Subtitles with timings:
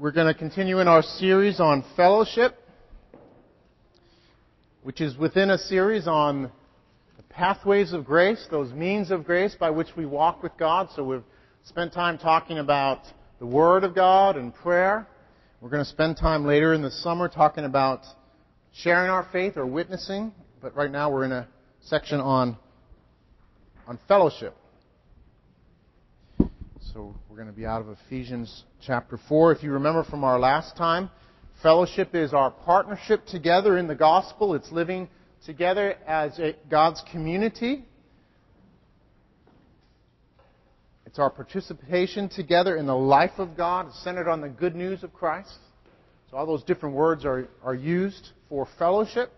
[0.00, 2.56] We're going to continue in our series on fellowship,
[4.84, 6.52] which is within a series on
[7.16, 10.88] the pathways of grace, those means of grace by which we walk with God.
[10.94, 11.24] So we've
[11.64, 13.00] spent time talking about
[13.40, 15.04] the Word of God and prayer.
[15.60, 18.02] We're going to spend time later in the summer talking about
[18.72, 20.32] sharing our faith or witnessing.
[20.62, 21.48] But right now we're in a
[21.80, 22.56] section on,
[23.88, 24.54] on fellowship.
[26.94, 29.52] So we're going to be out of Ephesians chapter 4.
[29.52, 31.10] If you remember from our last time,
[31.62, 34.54] fellowship is our partnership together in the gospel.
[34.54, 35.08] It's living
[35.44, 36.40] together as
[36.70, 37.84] God's community.
[41.04, 45.12] It's our participation together in the life of God, centered on the good news of
[45.12, 45.58] Christ.
[46.30, 49.30] So all those different words are, are used for fellowship.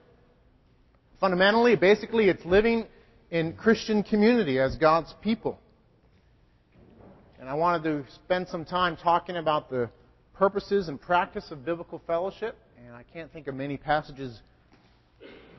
[1.19, 2.87] Fundamentally, basically, it's living
[3.31, 5.59] in Christian community as God's people.
[7.41, 9.89] And I wanted to spend some time talking about the
[10.35, 12.55] purposes and practice of biblical fellowship.
[12.87, 14.39] And I can't think of many passages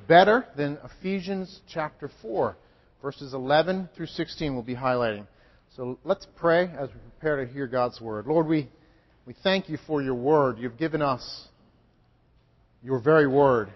[0.08, 2.56] better than Ephesians chapter 4,
[3.02, 5.26] verses 11 through 16 we'll be highlighting.
[5.76, 8.28] So let's pray as we prepare to hear God's word.
[8.28, 8.70] Lord, we,
[9.26, 10.60] we thank you for your word.
[10.60, 11.48] You've given us
[12.84, 13.74] your very word.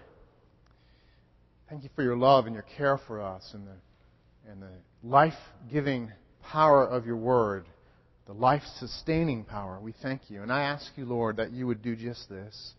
[1.68, 4.70] Thank you for your love and your care for us and the, and the
[5.02, 5.34] life
[5.72, 7.64] giving power of your word
[8.26, 9.78] the life sustaining power.
[9.80, 10.42] We thank you.
[10.42, 12.74] And I ask you, Lord, that you would do just this.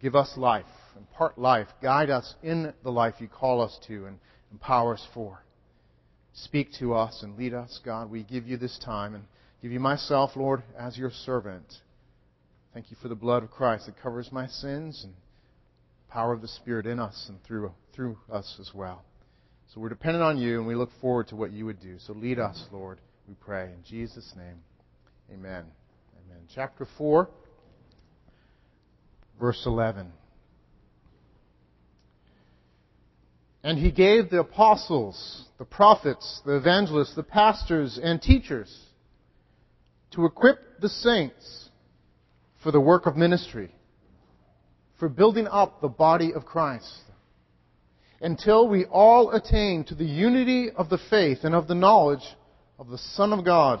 [0.00, 0.66] Give us life,
[0.96, 4.18] impart life, guide us in the life you call us to and
[4.52, 5.42] empower us for.
[6.34, 8.10] Speak to us and lead us, God.
[8.10, 9.24] We give you this time and
[9.62, 11.64] give you myself, Lord, as your servant.
[12.74, 15.14] Thank you for the blood of Christ that covers my sins and
[16.10, 19.02] power of the Spirit in us and through, through us as well.
[19.72, 21.96] So we're dependent on you and we look forward to what you would do.
[21.98, 23.64] So lead us, Lord, we pray.
[23.64, 24.58] In Jesus' name.
[25.32, 25.64] Amen.
[26.24, 26.42] Amen.
[26.54, 27.28] Chapter 4,
[29.40, 30.12] verse 11.
[33.64, 38.72] And he gave the apostles, the prophets, the evangelists, the pastors, and teachers
[40.12, 41.68] to equip the saints
[42.62, 43.74] for the work of ministry,
[45.00, 47.02] for building up the body of Christ,
[48.20, 52.36] until we all attain to the unity of the faith and of the knowledge
[52.78, 53.80] of the Son of God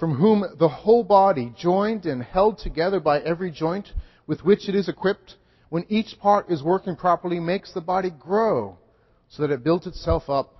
[0.00, 3.86] from whom the whole body, joined and held together by every joint
[4.26, 5.36] with which it is equipped,
[5.68, 8.78] when each part is working properly, makes the body grow
[9.28, 10.54] so that it builds itself up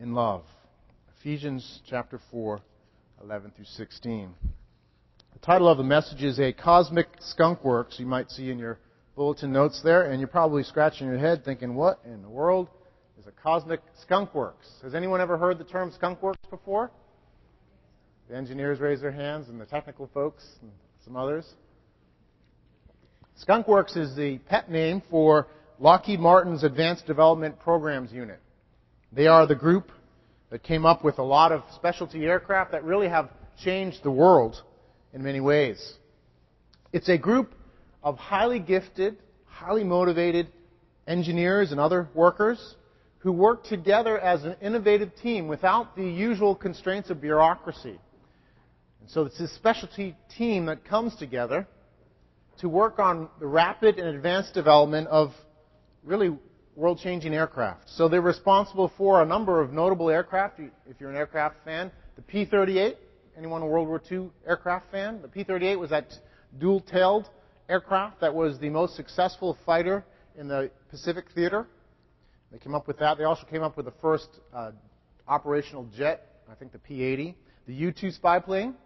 [0.00, 0.44] in love.
[1.20, 2.58] Ephesians chapter 4,
[3.22, 4.34] 11 through 16.
[5.34, 8.78] The title of the message is A Cosmic Skunk Works, you might see in your
[9.14, 12.68] bulletin notes there, and you're probably scratching your head thinking, what in the world
[13.20, 14.66] is a cosmic skunk works?
[14.82, 16.90] Has anyone ever heard the term skunk works before?
[18.28, 20.70] The engineers raise their hands, and the technical folks, and
[21.04, 21.44] some others.
[23.46, 25.48] Skunkworks is the pet name for
[25.78, 28.40] Lockheed Martin's Advanced Development Programs Unit.
[29.12, 29.90] They are the group
[30.50, 33.28] that came up with a lot of specialty aircraft that really have
[33.62, 34.62] changed the world
[35.12, 35.94] in many ways.
[36.92, 37.54] It's a group
[38.02, 40.48] of highly gifted, highly motivated
[41.06, 42.76] engineers and other workers
[43.18, 47.98] who work together as an innovative team without the usual constraints of bureaucracy.
[49.04, 51.66] And so it's this specialty team that comes together
[52.60, 55.34] to work on the rapid and advanced development of
[56.04, 56.34] really
[56.74, 57.82] world changing aircraft.
[57.90, 60.58] So they're responsible for a number of notable aircraft.
[60.88, 62.96] If you're an aircraft fan, the P 38.
[63.36, 65.20] Anyone a World War II aircraft fan?
[65.20, 66.06] The P 38 was that
[66.58, 67.28] dual tailed
[67.68, 70.02] aircraft that was the most successful fighter
[70.38, 71.66] in the Pacific theater.
[72.50, 73.18] They came up with that.
[73.18, 74.70] They also came up with the first uh,
[75.28, 77.36] operational jet, I think the P 80.
[77.66, 78.76] The U 2 spy plane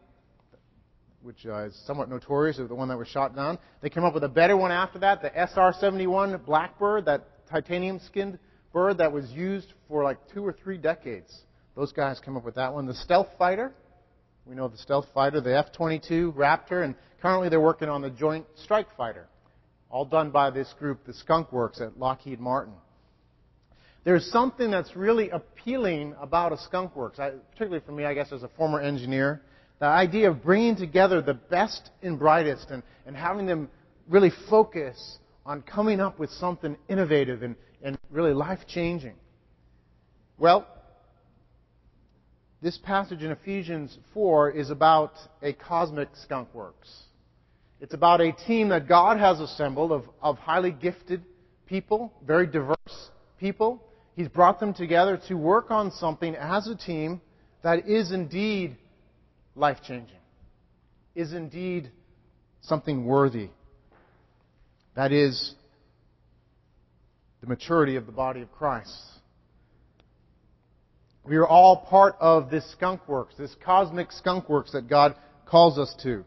[1.23, 3.59] which uh, is somewhat notorious, the one that was shot down.
[3.81, 8.39] They came up with a better one after that, the SR-71 Blackbird, that titanium-skinned
[8.73, 11.35] bird that was used for like two or three decades.
[11.75, 12.87] Those guys came up with that one.
[12.87, 13.73] The stealth fighter,
[14.47, 18.47] we know the stealth fighter, the F-22 Raptor, and currently they're working on the Joint
[18.57, 19.27] Strike Fighter,
[19.91, 22.75] all done by this group, the Skunk Works at Lockheed Martin.
[24.05, 28.33] There's something that's really appealing about a Skunk Works, I, particularly for me, I guess,
[28.33, 29.43] as a former engineer
[29.79, 33.69] The idea of bringing together the best and brightest and, and having them
[34.09, 39.15] really focus on coming up with something innovative and, and really life changing.
[40.37, 40.67] Well,
[42.61, 47.05] this passage in Ephesians 4 is about a cosmic skunk works.
[47.81, 51.23] It's about a team that God has assembled of, of highly gifted
[51.67, 53.81] people, very diverse people.
[54.17, 57.21] He's brought them together to work on something as a team
[57.63, 58.77] that is indeed
[59.59, 60.17] life changing,
[61.15, 61.91] is indeed
[62.63, 63.51] something worthy.
[64.95, 65.55] That is
[67.41, 68.93] the maturity of the body of Christ.
[71.25, 75.15] We are all part of this skunk works, this cosmic skunk works that God
[75.45, 76.25] calls us to.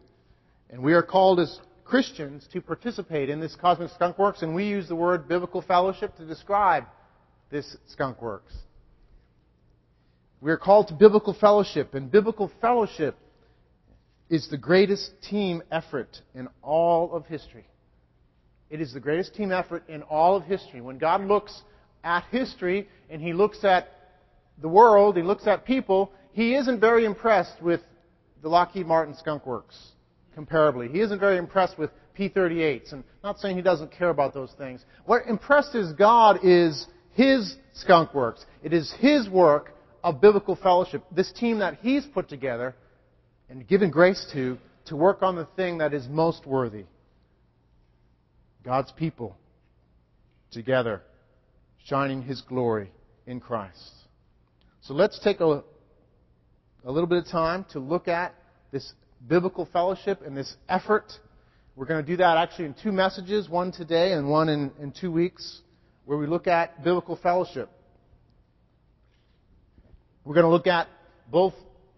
[0.70, 4.64] And we are called as Christians to participate in this cosmic skunk works, and we
[4.64, 6.84] use the word biblical fellowship to describe
[7.50, 8.54] this skunk works.
[10.40, 13.16] We are called to biblical fellowship, and biblical fellowship
[14.32, 17.66] is the greatest team effort in all of history.
[18.70, 20.80] It is the greatest team effort in all of history.
[20.80, 21.60] When God looks
[22.02, 23.88] at history and He looks at
[24.62, 27.82] the world, He looks at people, He isn't very impressed with
[28.40, 29.76] the Lockheed Martin Skunk Works,
[30.34, 30.90] comparably.
[30.90, 32.94] He isn't very impressed with P-38s.
[32.94, 34.82] And I'm not saying He doesn't care about those things.
[35.04, 38.46] What impresses God is His Skunk Works.
[38.62, 41.04] It is His work of biblical fellowship.
[41.14, 42.74] This team that He's put together
[43.52, 44.56] and given grace to,
[44.86, 46.86] to work on the thing that is most worthy.
[48.64, 49.36] God's people
[50.50, 51.02] together,
[51.84, 52.90] shining His glory
[53.26, 53.92] in Christ.
[54.80, 55.62] So let's take a,
[56.82, 58.34] a little bit of time to look at
[58.70, 58.90] this
[59.28, 61.12] biblical fellowship and this effort.
[61.76, 64.94] We're going to do that actually in two messages, one today and one in, in
[64.98, 65.60] two weeks,
[66.06, 67.68] where we look at biblical fellowship.
[70.24, 70.88] We're going to look at
[71.30, 71.52] both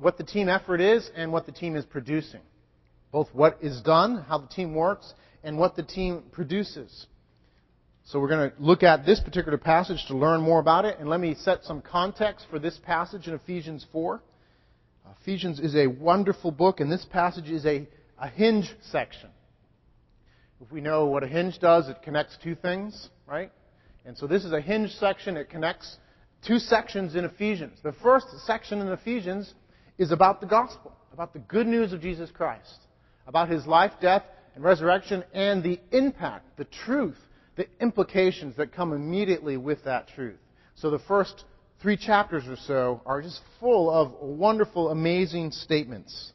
[0.05, 2.43] what the team effort is and what the team is producing.
[3.11, 7.07] Both what is done, how the team works, and what the team produces.
[8.05, 11.09] So we're going to look at this particular passage to learn more about it, and
[11.09, 14.21] let me set some context for this passage in Ephesians 4.
[15.23, 19.31] Ephesians is a wonderful book, and this passage is a, a hinge section.
[20.61, 23.51] If we know what a hinge does, it connects two things, right?
[24.05, 25.39] And so this is a hinge section.
[25.39, 25.97] It connects
[26.47, 27.79] two sections in Ephesians.
[27.83, 29.55] The first section in Ephesians
[29.99, 32.79] is about the gospel, about the good news of Jesus Christ,
[33.27, 34.23] about his life, death,
[34.55, 37.19] and resurrection and the impact, the truth,
[37.57, 40.39] the implications that come immediately with that truth.
[40.77, 41.45] So the first
[41.81, 46.33] three chapters or so are just full of wonderful, amazing statements.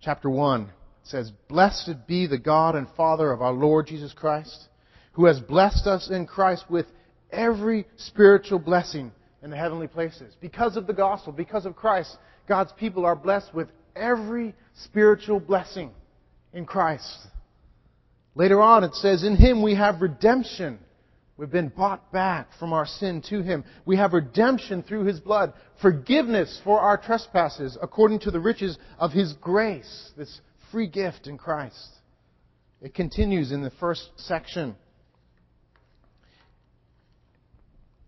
[0.00, 0.70] Chapter 1
[1.02, 4.68] says, Blessed be the God and Father of our Lord Jesus Christ,
[5.12, 6.86] who has blessed us in Christ with
[7.32, 9.12] every spiritual blessing
[9.42, 10.34] in the heavenly places.
[10.40, 12.16] Because of the gospel, because of Christ,
[12.50, 15.92] God's people are blessed with every spiritual blessing
[16.52, 17.28] in Christ.
[18.34, 20.80] Later on, it says, In Him we have redemption.
[21.36, 23.62] We've been bought back from our sin to Him.
[23.86, 29.12] We have redemption through His blood, forgiveness for our trespasses according to the riches of
[29.12, 30.40] His grace, this
[30.72, 31.88] free gift in Christ.
[32.82, 34.74] It continues in the first section.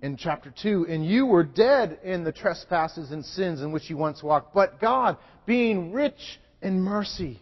[0.02, 3.96] In chapter 2, and you were dead in the trespasses and sins in which you
[3.96, 5.16] once walked, but God,
[5.46, 7.40] being rich in mercy,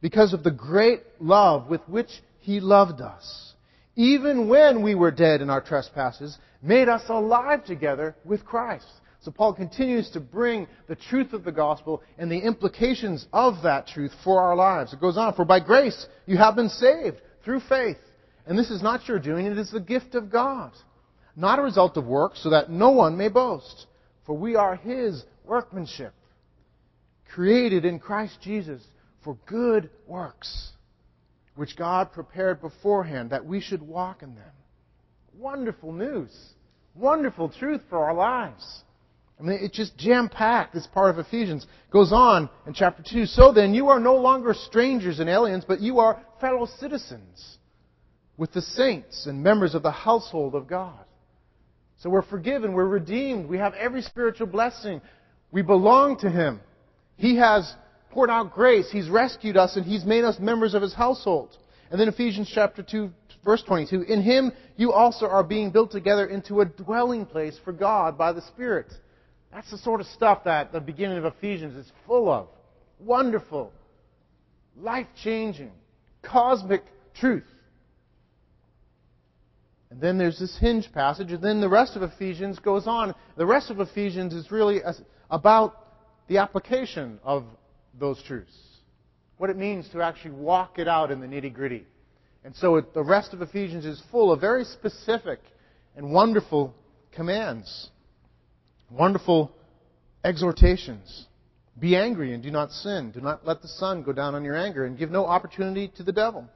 [0.00, 2.08] because of the great love with which
[2.40, 3.52] He loved us,
[3.96, 8.86] even when we were dead in our trespasses, made us alive together with Christ.
[9.20, 13.86] So Paul continues to bring the truth of the gospel and the implications of that
[13.86, 14.94] truth for our lives.
[14.94, 17.98] It goes on, for by grace you have been saved through faith.
[18.46, 20.72] And this is not your doing, it is the gift of God.
[21.36, 23.86] Not a result of works, so that no one may boast.
[24.26, 26.14] For we are His workmanship,
[27.32, 28.82] created in Christ Jesus
[29.22, 30.70] for good works,
[31.56, 34.52] which God prepared beforehand that we should walk in them.
[35.36, 36.30] Wonderful news.
[36.94, 38.82] Wonderful truth for our lives.
[39.38, 41.66] I mean, it's just jam packed, this part of Ephesians.
[41.90, 43.26] Goes on in chapter 2.
[43.26, 47.58] So then, you are no longer strangers and aliens, but you are fellow citizens
[48.36, 51.04] with the saints and members of the household of God.
[52.04, 55.00] So we're forgiven, we're redeemed, we have every spiritual blessing.
[55.50, 56.60] We belong to Him.
[57.16, 57.74] He has
[58.10, 58.90] poured out grace.
[58.92, 61.56] He's rescued us and He's made us members of His household.
[61.90, 63.08] And then Ephesians chapter 2,
[63.42, 64.02] verse 22.
[64.02, 68.32] In Him you also are being built together into a dwelling place for God by
[68.32, 68.92] the Spirit.
[69.50, 72.48] That's the sort of stuff that the beginning of Ephesians is full of.
[73.00, 73.72] Wonderful,
[74.76, 75.72] life changing,
[76.20, 76.82] cosmic
[77.14, 77.44] truth.
[79.94, 83.14] And then there's this hinge passage, and then the rest of Ephesians goes on.
[83.36, 84.80] The rest of Ephesians is really
[85.30, 85.86] about
[86.26, 87.44] the application of
[87.96, 88.58] those truths.
[89.36, 91.86] What it means to actually walk it out in the nitty gritty.
[92.42, 95.38] And so it, the rest of Ephesians is full of very specific
[95.94, 96.74] and wonderful
[97.12, 97.90] commands,
[98.90, 99.52] wonderful
[100.24, 101.26] exhortations.
[101.78, 103.12] Be angry and do not sin.
[103.12, 106.02] Do not let the sun go down on your anger and give no opportunity to
[106.02, 106.48] the devil.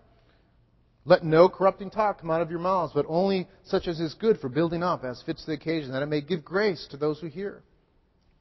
[1.08, 4.38] Let no corrupting talk come out of your mouths, but only such as is good
[4.40, 7.28] for building up, as fits the occasion, that it may give grace to those who
[7.28, 7.62] hear.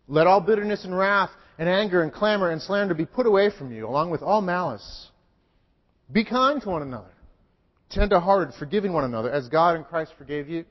[0.10, 3.72] Let all bitterness and wrath and anger and clamor and slander be put away from
[3.72, 5.08] you, along with all malice.
[6.12, 7.14] Be kind to one another,
[7.90, 10.66] tender-hearted, forgiving one another, as God in Christ forgave you.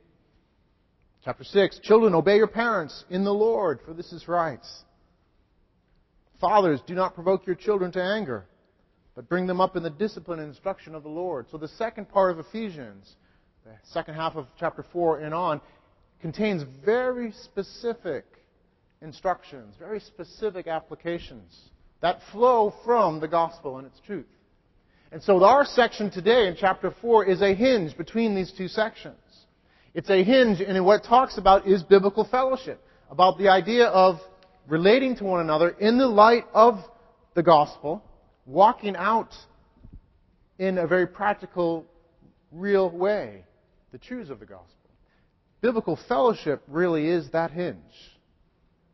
[1.24, 4.60] Chapter 6, Children, obey your parents in the Lord, for this is right.
[6.42, 8.44] Fathers, do not provoke your children to anger
[9.16, 11.46] but bring them up in the discipline and instruction of the Lord.
[11.50, 13.16] So the second part of Ephesians,
[13.64, 15.60] the second half of chapter 4 and on,
[16.20, 18.24] contains very specific
[19.00, 21.70] instructions, very specific applications
[22.02, 24.26] that flow from the gospel and its truth.
[25.10, 29.16] And so our section today in chapter 4 is a hinge between these two sections.
[29.94, 34.20] It's a hinge and what it talks about is biblical fellowship, about the idea of
[34.68, 36.80] relating to one another in the light of
[37.34, 38.02] the gospel
[38.46, 39.34] walking out
[40.58, 41.84] in a very practical,
[42.52, 43.44] real way
[43.92, 44.90] the truths of the gospel.
[45.60, 47.78] Biblical fellowship really is that hinge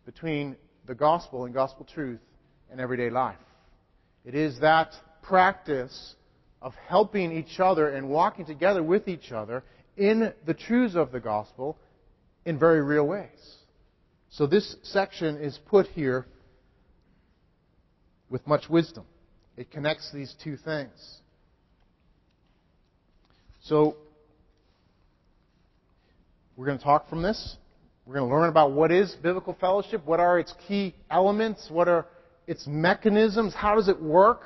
[0.05, 0.57] between
[0.87, 2.21] the gospel and gospel truth
[2.71, 3.37] and everyday life.
[4.25, 4.93] It is that
[5.23, 6.15] practice
[6.61, 9.65] of helping each other and walking together with each other
[9.97, 11.77] in the truths of the gospel
[12.45, 13.57] in very real ways.
[14.31, 16.27] So this section is put here
[18.31, 19.05] with much wisdom.
[19.57, 21.19] It connects these two things.
[23.63, 23.97] So,
[26.57, 27.57] we're going to talk from this.
[28.07, 31.87] We're going to learn about what is biblical fellowship, what are its key elements, what
[31.89, 32.07] are
[32.47, 34.43] its mechanisms, how does it work,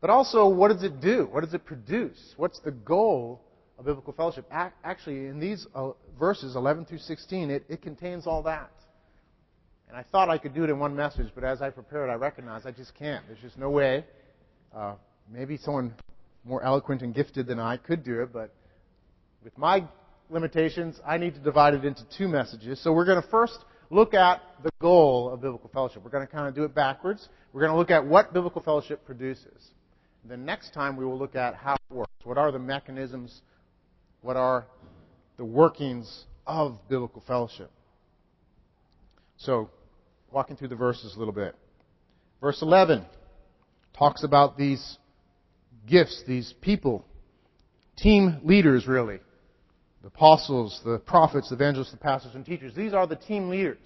[0.00, 1.28] but also what does it do?
[1.30, 2.34] What does it produce?
[2.36, 3.40] What's the goal
[3.78, 4.46] of biblical fellowship?
[4.50, 8.70] Actually, in these uh, verses, 11 through 16, it, it contains all that.
[9.88, 12.14] And I thought I could do it in one message, but as I prepared, I
[12.14, 13.24] recognized I just can't.
[13.26, 14.04] There's just no way.
[14.74, 14.94] Uh,
[15.32, 15.94] maybe someone
[16.44, 18.54] more eloquent and gifted than I could do it, but
[19.42, 19.84] with my
[20.30, 22.82] limitations, I need to divide it into two messages.
[22.82, 23.58] So we're going to first
[23.90, 26.04] look at the goal of biblical fellowship.
[26.04, 27.28] We're going to kind of do it backwards.
[27.52, 29.70] We're going to look at what biblical fellowship produces.
[30.28, 32.10] The next time we will look at how it works.
[32.24, 33.40] What are the mechanisms?
[34.20, 34.66] What are
[35.38, 37.70] the workings of biblical fellowship?
[39.38, 39.70] So,
[40.32, 41.54] walking through the verses a little bit.
[42.40, 43.04] Verse 11
[43.96, 44.98] talks about these
[45.86, 47.04] gifts, these people,
[47.96, 49.20] team leaders really.
[50.02, 52.72] The apostles, the prophets, the evangelists, the pastors, and teachers.
[52.74, 53.78] These are the team leaders.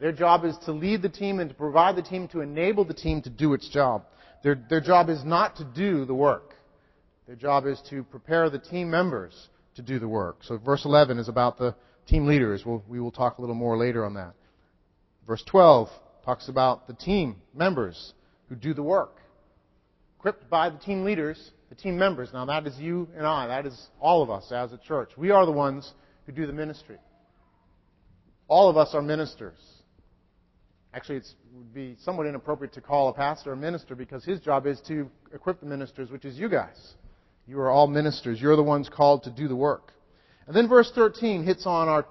[0.00, 2.94] Their job is to lead the team and to provide the team, to enable the
[2.94, 4.04] team to do its job.
[4.42, 6.54] Their, their job is not to do the work.
[7.26, 10.38] Their job is to prepare the team members to do the work.
[10.42, 11.74] So verse 11 is about the
[12.06, 12.64] team leaders.
[12.64, 14.34] We'll, we will talk a little more later on that.
[15.28, 15.90] Verse 12
[16.24, 18.14] talks about the team members
[18.48, 19.18] who do the work.
[20.18, 22.30] Equipped by the team leaders, the team members.
[22.32, 23.46] Now that is you and I.
[23.46, 25.10] That is all of us as a church.
[25.18, 25.92] We are the ones
[26.24, 26.96] who do the ministry.
[28.48, 29.58] All of us are ministers.
[30.94, 34.66] Actually, it would be somewhat inappropriate to call a pastor a minister because his job
[34.66, 36.94] is to equip the ministers, which is you guys.
[37.46, 38.40] You are all ministers.
[38.40, 39.92] You're the ones called to do the work.
[40.46, 42.06] And then verse 13 hits on our,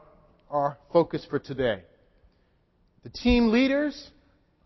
[0.51, 1.81] our focus for today.
[3.07, 4.11] The team leaders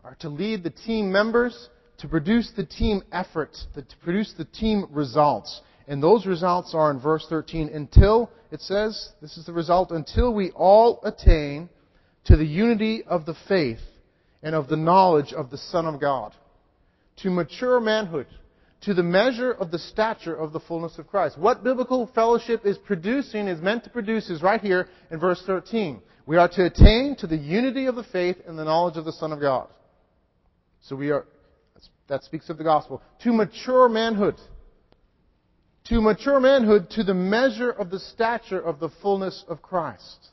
[0.02, 1.68] are to lead the team members
[1.98, 5.60] to produce the team effort, to produce the team results.
[5.86, 10.34] And those results are in verse 13 until, it says, this is the result, until
[10.34, 11.68] we all attain
[12.24, 13.78] to the unity of the faith
[14.42, 16.34] and of the knowledge of the Son of God,
[17.18, 18.26] to mature manhood,
[18.82, 21.38] to the measure of the stature of the fullness of Christ.
[21.38, 26.02] What biblical fellowship is producing, is meant to produce, is right here in verse 13.
[26.26, 29.12] We are to attain to the unity of the faith and the knowledge of the
[29.12, 29.68] Son of God.
[30.82, 31.24] So we are,
[32.08, 33.02] that speaks of the gospel.
[33.22, 34.36] To mature manhood.
[35.86, 40.28] To mature manhood to the measure of the stature of the fullness of Christ.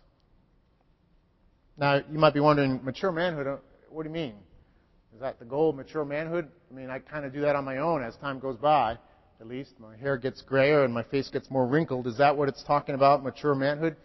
[1.78, 3.58] Now, you might be wondering, mature manhood, uh,
[3.90, 4.36] what do you mean?
[5.20, 6.48] Is that the goal of mature manhood?
[6.72, 8.98] I mean, I kind of do that on my own as time goes by.
[9.42, 12.08] At least my hair gets grayer and my face gets more wrinkled.
[12.08, 13.98] Is that what it's talking about, mature manhood?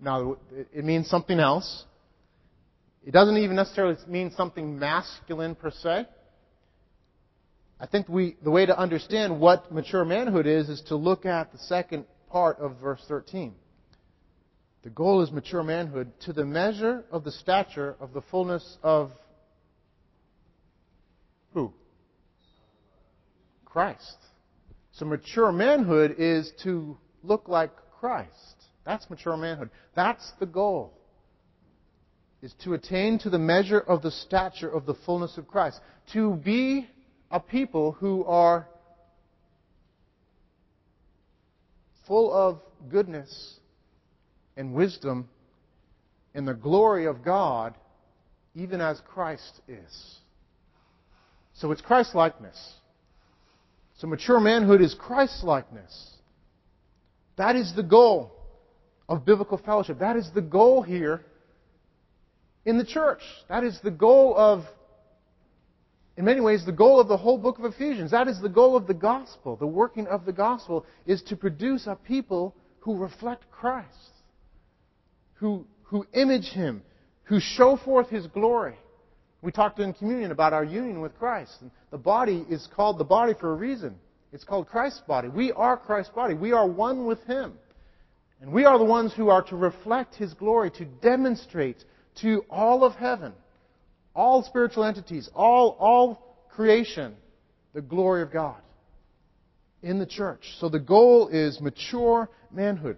[0.00, 0.36] Now,
[0.72, 1.86] it means something else.
[3.04, 6.06] It doesn't even necessarily mean something masculine per se.
[7.80, 11.50] I think we, the way to understand what mature manhood is, is to look at
[11.50, 13.54] the second part of verse 13.
[14.84, 19.10] The goal is mature manhood to the measure of the stature of the fullness of
[21.54, 21.72] Who?
[23.64, 24.16] Christ.
[24.92, 28.30] So mature manhood is to look like Christ.
[28.84, 29.70] That's mature manhood.
[29.96, 30.92] That's the goal.
[32.42, 35.80] Is to attain to the measure of the stature of the fullness of Christ.
[36.12, 36.86] To be
[37.30, 38.68] a people who are
[42.06, 43.58] full of goodness
[44.56, 45.28] and wisdom
[46.34, 47.74] and the glory of God,
[48.54, 50.18] even as Christ is.
[51.54, 52.74] So it's Christ likeness.
[53.98, 56.12] So mature manhood is Christ likeness.
[57.36, 58.32] That is the goal
[59.08, 60.00] of biblical fellowship.
[60.00, 61.24] That is the goal here
[62.64, 63.20] in the church.
[63.48, 64.64] That is the goal of,
[66.16, 68.10] in many ways, the goal of the whole book of Ephesians.
[68.10, 69.56] That is the goal of the gospel.
[69.56, 73.88] The working of the gospel is to produce a people who reflect Christ,
[75.34, 76.82] who, who image Him,
[77.24, 78.76] who show forth His glory.
[79.44, 81.58] We talked in communion about our union with Christ.
[81.60, 83.96] And the body is called the body for a reason.
[84.32, 85.28] It's called Christ's body.
[85.28, 86.32] We are Christ's body.
[86.32, 87.52] We are one with Him.
[88.40, 91.84] And we are the ones who are to reflect His glory, to demonstrate
[92.22, 93.34] to all of heaven,
[94.14, 97.14] all spiritual entities, all, all creation,
[97.74, 98.56] the glory of God
[99.82, 100.54] in the church.
[100.58, 102.96] So the goal is mature manhood.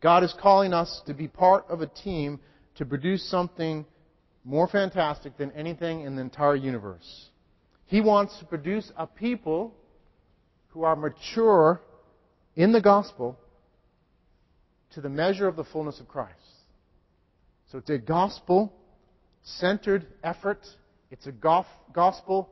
[0.00, 2.40] God is calling us to be part of a team
[2.74, 3.86] to produce something
[4.44, 7.28] more fantastic than anything in the entire universe.
[7.86, 9.74] He wants to produce a people
[10.68, 11.80] who are mature
[12.56, 13.38] in the gospel
[14.92, 16.38] to the measure of the fullness of Christ.
[17.70, 18.72] So it's a gospel
[19.42, 20.66] centered effort.
[21.10, 22.50] It's a gospel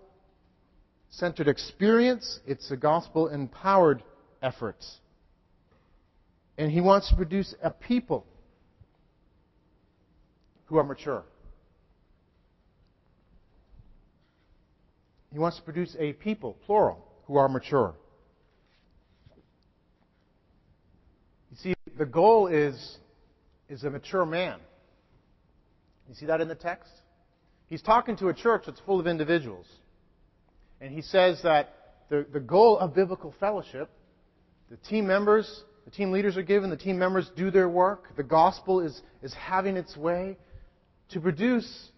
[1.11, 2.41] centered experience.
[2.47, 4.03] It's a gospel empowered
[4.43, 4.85] effort.
[6.57, 8.27] And he wants to produce a people
[10.67, 11.25] who are mature.
[15.33, 17.95] He wants to produce a people, plural, who are mature.
[21.51, 22.99] You see, the goal is,
[23.69, 24.59] is a mature man.
[26.09, 26.91] You see that in the text?
[27.67, 29.67] He's talking to a church that's full of individuals.
[30.81, 31.73] And he says that
[32.09, 33.89] the, the goal of biblical fellowship,
[34.71, 38.25] the team members, the team leaders are given, the team members do their work, the
[38.25, 40.37] gospel is, is having its way
[41.11, 41.91] to produce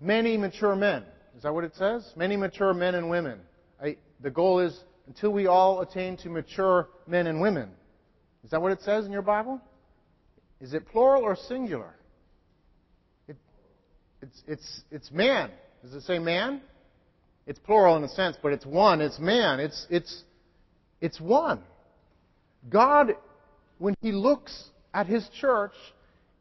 [0.00, 1.04] many mature men.
[1.36, 2.04] Is that what it says?
[2.16, 3.38] Many mature men and women.
[3.82, 7.70] I, the goal is until we all attain to mature men and women.
[8.44, 9.60] Is that what it says in your Bible?
[10.60, 11.94] Is it plural or singular?
[13.28, 13.36] It,
[14.20, 15.50] it's, it's, it's man.
[15.82, 16.60] Does it say man?
[17.46, 19.00] It's plural in a sense, but it's one.
[19.00, 19.58] It's man.
[19.58, 20.22] It's, it's,
[21.00, 21.60] it's one.
[22.68, 23.16] God,
[23.78, 25.74] when He looks at His church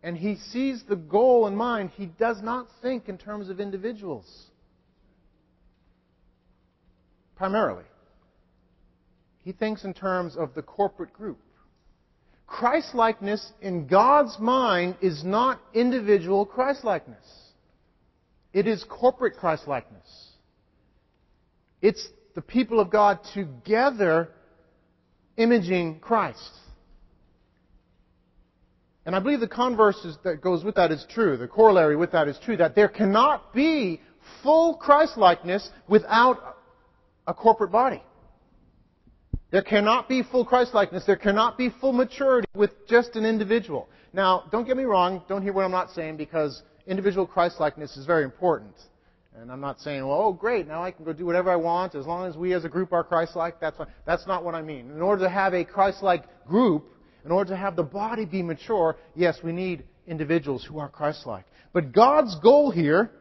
[0.04, 4.51] and He sees the goal in mind, He does not think in terms of individuals
[7.41, 7.86] primarily.
[9.39, 11.39] He thinks in terms of the corporate group.
[12.45, 17.25] Christlikeness in God's mind is not individual Christlikeness.
[18.54, 20.06] It is corporate Christlikeness.
[21.82, 24.30] It's the people of God together
[25.36, 26.51] imaging Christ.
[29.04, 31.38] And I believe the converse is, that goes with that is true.
[31.38, 33.99] The corollary with that is true that there cannot be
[34.43, 36.60] full Christlikeness without
[37.28, 38.02] a corporate body.
[39.52, 41.06] There cannot be full Christlikeness.
[41.06, 43.90] There cannot be full maturity with just an individual.
[44.14, 45.24] Now, don't get me wrong.
[45.28, 48.76] Don't hear what I'm not saying because individual Christlikeness is very important.
[49.36, 51.96] And I'm not saying, well, oh, great, now I can go do whatever I want
[51.96, 53.60] as long as we as a group are Christ-like.
[53.60, 54.92] That's, that's not what I mean.
[54.92, 56.86] In order to have a Christ-like group,
[57.24, 61.46] in order to have the body be mature, yes, we need individuals who are Christ-like.
[61.72, 63.12] But God's goal here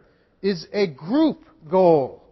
[0.43, 2.25] is a group goal.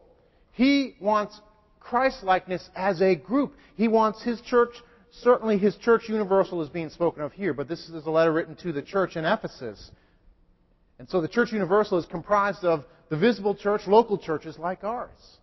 [0.53, 1.41] He wants
[1.89, 3.55] Christ-likeness as a group.
[3.77, 4.75] He wants His church,
[5.11, 8.57] certainly His church universal is being spoken of here, but this is a letter written
[8.57, 9.91] to the church in Ephesus.
[10.99, 15.39] And so the church universal is comprised of the visible church, local churches like ours.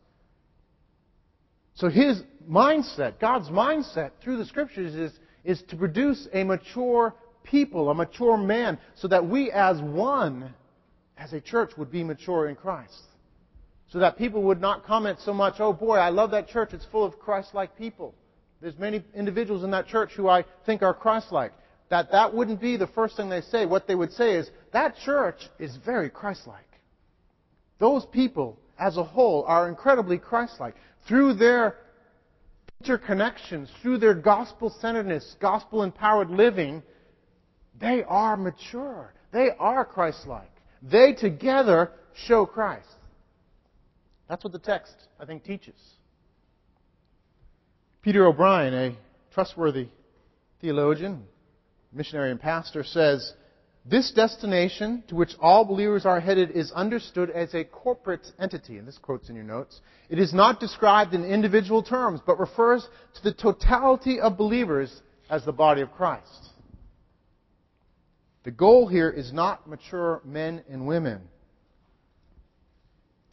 [1.74, 5.12] So his mindset, God's mindset through the scriptures is,
[5.44, 10.54] is to produce a mature people, a mature man, so that we as one,
[11.18, 13.02] as a church, would be mature in Christ
[13.90, 16.74] so that people would not comment so much, oh boy, I love that church.
[16.74, 18.16] It's full of Christ-like people.
[18.62, 21.54] There's many individuals in that church who I think are Christ-like.
[21.90, 23.66] That that wouldn't be the first thing they say.
[23.66, 26.64] What they would say is, that church is very Christ-like.
[27.78, 30.76] Those people, as a whole, are incredibly Christ-like.
[31.08, 31.76] Through their
[32.84, 36.82] interconnections, through their gospel-centeredness, gospel-empowered living,
[37.80, 39.14] they are mature.
[39.32, 40.52] They are Christ-like.
[40.82, 41.92] They together
[42.26, 42.88] show Christ.
[44.28, 45.76] That's what the text, I think, teaches.
[48.02, 48.96] Peter O'Brien, a
[49.34, 49.88] trustworthy
[50.62, 51.24] theologian,
[51.92, 53.34] missionary, and pastor, says
[53.88, 58.88] this destination to which all believers are headed is understood as a corporate entity, and
[58.88, 59.80] this quote's in your notes.
[60.10, 65.46] It is not described in individual terms, but refers to the totality of believers as
[65.46, 66.50] the body of Christ.
[68.44, 71.22] The goal here is not mature men and women.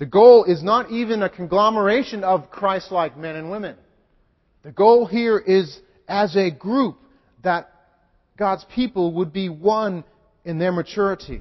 [0.02, 3.76] The goal is not even a conglomeration of Christ-like men and women.
[4.64, 6.98] The goal here is as a group
[7.44, 7.70] that
[8.36, 10.02] God's people would be one
[10.44, 11.40] in their maturity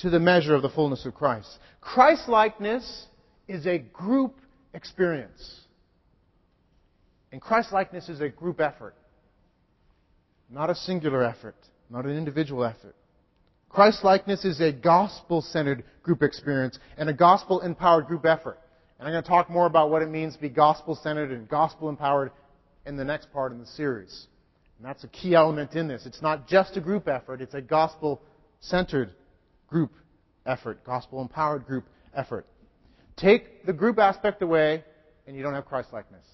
[0.00, 1.48] to the measure of the fullness of Christ.
[1.80, 3.06] Christlikeness
[3.48, 4.36] is a group
[4.74, 5.62] experience.
[7.32, 8.96] And Christlikeness is a group effort,
[10.50, 11.56] not a singular effort,
[11.88, 12.96] not an individual effort.
[13.68, 18.58] Christlikeness is a gospel-centered group experience and a gospel-empowered group effort.
[18.98, 22.32] And I'm going to talk more about what it means to be gospel-centered and gospel-empowered
[22.86, 24.26] in the next part in the series.
[24.78, 26.06] And that's a key element in this.
[26.06, 28.22] It's not just a group effort, it's a gospel
[28.60, 29.12] centered
[29.66, 29.92] group
[30.46, 32.46] effort, gospel empowered group effort.
[33.16, 34.84] Take the group aspect away,
[35.26, 36.24] and you don't have Christ likeness.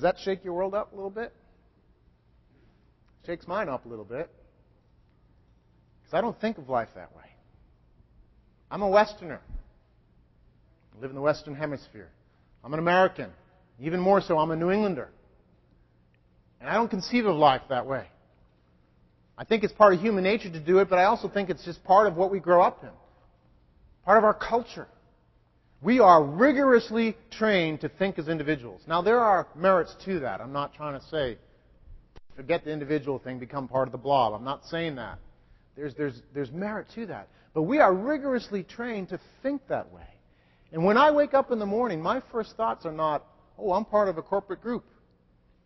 [0.00, 1.30] Does that shake your world up a little bit?
[3.26, 4.30] Shakes mine up a little bit.
[6.00, 7.24] Because I don't think of life that way.
[8.70, 9.42] I'm a Westerner.
[10.96, 12.08] I live in the Western Hemisphere.
[12.64, 13.28] I'm an American.
[13.78, 15.10] Even more so, I'm a New Englander.
[16.60, 18.06] And I don't conceive of life that way.
[19.36, 21.66] I think it's part of human nature to do it, but I also think it's
[21.66, 22.88] just part of what we grow up in.
[24.06, 24.88] Part of our culture.
[25.82, 28.82] We are rigorously trained to think as individuals.
[28.86, 30.40] Now, there are merits to that.
[30.40, 31.38] I'm not trying to say,
[32.36, 34.34] forget the individual thing, become part of the blob.
[34.34, 35.18] I'm not saying that.
[35.76, 37.28] There's, there's, there's merit to that.
[37.54, 40.06] But we are rigorously trained to think that way.
[40.72, 43.24] And when I wake up in the morning, my first thoughts are not,
[43.58, 44.84] oh, I'm part of a corporate group.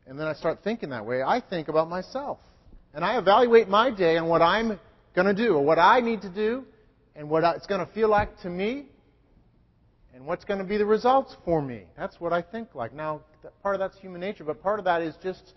[0.07, 1.23] And then I start thinking that way.
[1.23, 2.39] I think about myself.
[2.95, 4.79] And I evaluate my day and what I'm
[5.15, 6.65] going to do, or what I need to do,
[7.17, 8.87] and what it's going to feel like to me,
[10.15, 11.83] and what's going to be the results for me.
[11.97, 12.95] That's what I think like.
[12.95, 13.23] Now,
[13.63, 15.55] part of that's human nature, but part of that is just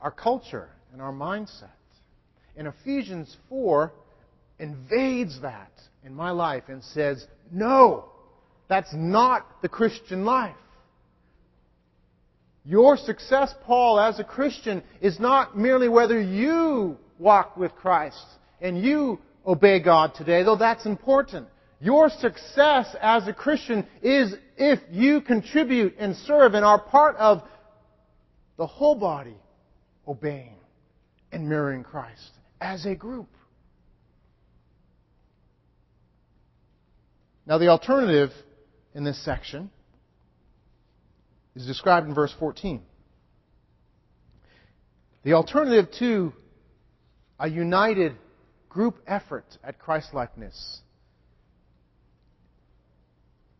[0.00, 1.70] our culture and our mindset.
[2.56, 3.92] And Ephesians 4
[4.58, 5.72] invades that
[6.04, 8.06] in my life and says, no,
[8.68, 10.54] that's not the Christian life.
[12.64, 18.24] Your success, Paul, as a Christian, is not merely whether you walk with Christ
[18.60, 21.46] and you obey God today, though that's important.
[21.80, 27.42] Your success as a Christian is if you contribute and serve and are part of
[28.56, 29.36] the whole body
[30.08, 30.56] obeying
[31.32, 33.28] and mirroring Christ as a group.
[37.46, 38.30] Now, the alternative
[38.94, 39.70] in this section
[41.54, 42.82] is described in verse 14.
[45.22, 46.32] The alternative to
[47.38, 48.16] a united
[48.68, 50.80] group effort at Christlikeness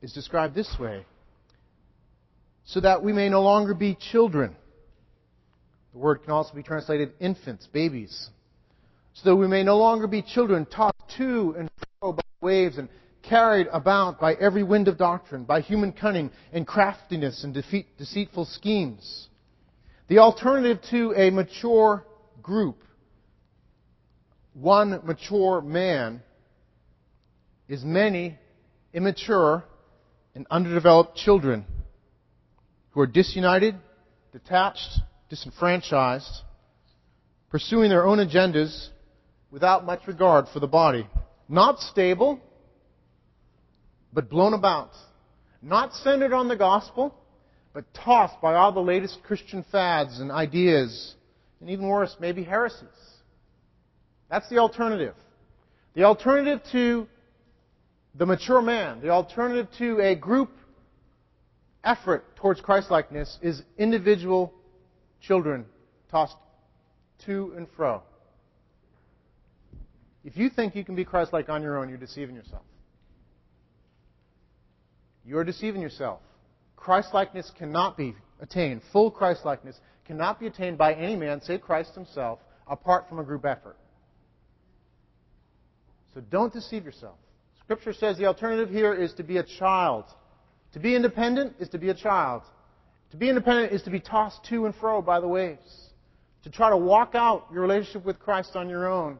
[0.03, 1.05] is described this way
[2.67, 4.55] so that we may no longer be children.
[5.93, 8.29] The word can also be translated infants, babies.
[9.15, 12.89] So that we may no longer be children tossed to and fro by waves and
[13.23, 18.45] carried about by every wind of doctrine, by human cunning and craftiness and defeat, deceitful
[18.45, 19.29] schemes.
[20.09, 22.05] The alternative to a mature
[22.43, 22.83] group,
[24.55, 26.21] one mature man,
[27.69, 28.39] is many
[28.93, 29.65] immature
[30.37, 31.65] and underdeveloped children
[32.91, 33.75] who are disunited,
[34.33, 36.43] detached, disenfranchised,
[37.49, 38.89] pursuing their own agendas
[39.51, 41.09] without much regard for the body.
[41.49, 42.39] Not stable,
[44.13, 44.91] but blown about.
[45.63, 47.15] Not centered on the gospel,
[47.73, 51.15] but tossed by all the latest Christian fads and ideas,
[51.63, 52.89] and even worse, maybe heresies.
[54.31, 55.15] That's the alternative.
[55.95, 57.09] The alternative to
[58.19, 60.51] the mature man, the alternative to a group
[61.85, 64.53] effort towards Christlikeness is individual
[65.21, 65.67] children
[66.11, 66.37] tossed
[67.27, 68.03] to and fro.
[70.25, 72.63] If you think you can be Christ-like on your own, you're deceiving yourself.
[75.25, 76.21] You're deceiving yourself.
[76.77, 78.81] Christlikeness cannot be attained.
[78.93, 83.45] Full Christlikeness cannot be attained by any man save Christ himself apart from a group
[83.45, 83.77] effort.
[86.15, 87.17] So don't deceive yourself.
[87.67, 90.05] Scripture says the alternative here is to be a child.
[90.73, 92.43] To be independent is to be a child.
[93.11, 95.91] To be independent is to be tossed to and fro by the waves.
[96.47, 99.19] to try to walk out your relationship with Christ on your own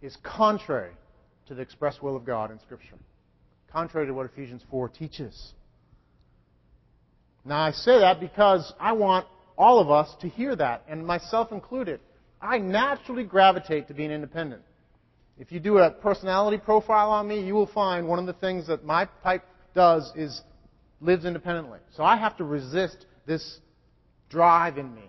[0.00, 0.92] is contrary
[1.48, 2.94] to the express will of God in Scripture.
[3.72, 5.52] Contrary to what Ephesians 4 teaches.
[7.44, 9.26] Now, I say that because I want
[9.58, 11.98] all of us to hear that, and myself included.
[12.40, 14.62] I naturally gravitate to being independent.
[15.42, 18.68] If you do a personality profile on me, you will find one of the things
[18.68, 19.42] that my type
[19.74, 20.40] does is
[21.00, 21.80] lives independently.
[21.96, 23.58] So I have to resist this
[24.30, 25.02] drive in me.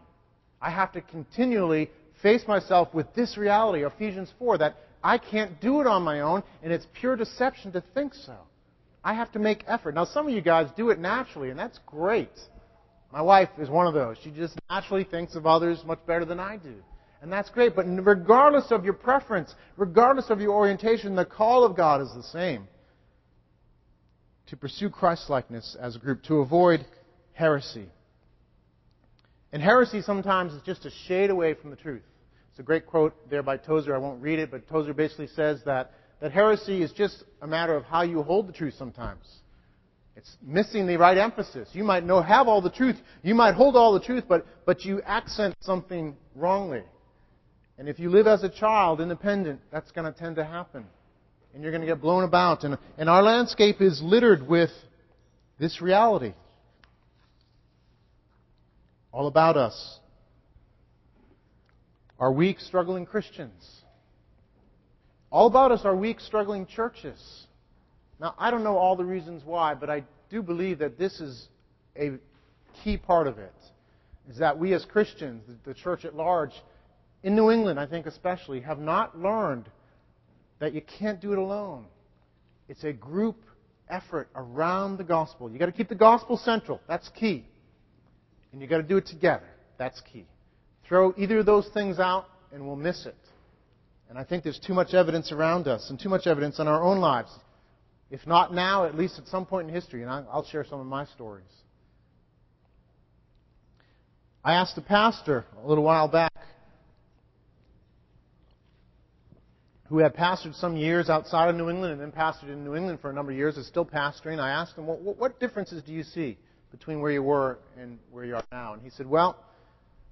[0.60, 1.92] I have to continually
[2.24, 6.42] face myself with this reality, Ephesians 4, that I can't do it on my own,
[6.64, 8.36] and it's pure deception to think so.
[9.04, 9.94] I have to make effort.
[9.94, 12.40] Now, some of you guys do it naturally, and that's great.
[13.12, 14.18] My wife is one of those.
[14.24, 16.74] She just naturally thinks of others much better than I do.
[17.24, 17.74] And that's great.
[17.74, 22.22] But regardless of your preference, regardless of your orientation, the call of God is the
[22.22, 22.68] same.
[24.48, 26.86] To pursue Christlikeness as a group, to avoid
[27.32, 27.88] heresy.
[29.54, 32.04] And heresy sometimes is just a shade away from the truth.
[32.52, 33.96] It's a great quote there by Tozer.
[33.96, 37.74] I won't read it, but Tozer basically says that, that heresy is just a matter
[37.74, 39.26] of how you hold the truth sometimes.
[40.18, 41.70] It's missing the right emphasis.
[41.72, 42.98] You might know, have all the truth.
[43.24, 46.84] You might hold all the truth, but, but you accent something wrongly.
[47.78, 50.86] And if you live as a child, independent, that's going to tend to happen.
[51.54, 52.64] And you're going to get blown about.
[52.64, 54.72] And, and our landscape is littered with
[55.60, 56.34] this reality.
[59.12, 60.00] All about us
[62.20, 63.84] are weak, struggling Christians.
[65.32, 67.20] All about us are weak, struggling churches.
[68.20, 71.48] Now, I don't know all the reasons why, but I do believe that this is
[71.98, 72.14] a
[72.84, 73.54] key part of it.
[74.30, 76.54] Is that we as Christians, the church at large,
[77.24, 79.70] in New England, I think especially, have not learned
[80.60, 81.86] that you can't do it alone.
[82.70, 83.38] It's a group
[83.90, 85.50] effort around the gospel.
[85.50, 86.80] You've got to keep the gospel central.
[86.88, 87.46] That's key.
[88.52, 89.48] And you've got to do it together.
[89.78, 90.26] That's key.
[90.88, 93.16] Throw either of those things out and we'll miss it.
[94.10, 96.84] And I think there's too much evidence around us and too much evidence in our
[96.84, 97.32] own lives
[98.14, 100.04] if not now, at least at some point in history.
[100.04, 101.50] And I'll share some of my stories.
[104.44, 106.32] I asked a pastor a little while back
[109.94, 113.00] who had pastored some years outside of New England and then pastored in New England
[113.00, 114.40] for a number of years, is still pastoring.
[114.40, 116.36] I asked him, what, what differences do you see
[116.72, 118.74] between where you were and where you are now?
[118.74, 119.38] And he said, well,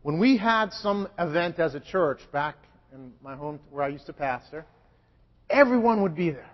[0.03, 2.57] when we had some event as a church back
[2.93, 4.67] in my home where I used to pastor,
[5.49, 6.51] everyone would be there.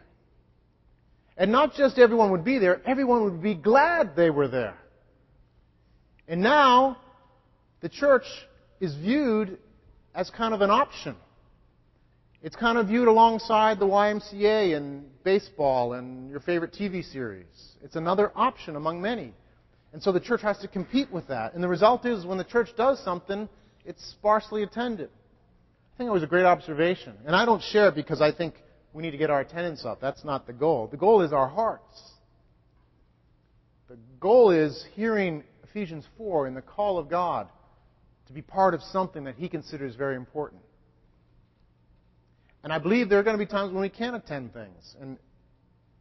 [1.35, 4.77] And not just everyone would be there, everyone would be glad they were there.
[6.29, 6.95] And now,
[7.81, 8.23] the church
[8.79, 9.57] is viewed
[10.15, 11.17] as kind of an option.
[12.47, 17.43] It's kind of viewed alongside the YMCA and baseball and your favorite TV series.
[17.83, 19.33] It's another option among many.
[19.91, 21.55] And so the church has to compete with that.
[21.55, 23.49] And the result is when the church does something,
[23.83, 25.10] it's sparsely attended.
[25.93, 27.15] I think it was a great observation.
[27.25, 28.53] And I don't share it because I think
[28.93, 29.99] we need to get our attendance up.
[29.99, 30.88] That's not the goal.
[30.88, 32.01] The goal is our hearts.
[33.89, 37.49] The goal is hearing Ephesians 4 in the call of God
[38.27, 40.62] to be part of something that He considers very important.
[42.67, 44.97] And I believe there are going to be times when we can't attend things.
[44.99, 45.17] And,